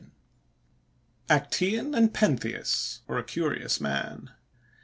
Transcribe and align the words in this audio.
—ACTEON 1.29 1.93
AND 1.93 2.11
PENTHEUS, 2.11 3.01
OR 3.07 3.19
A 3.19 3.23
CURIOUS 3.23 3.79
MAN. 3.79 4.31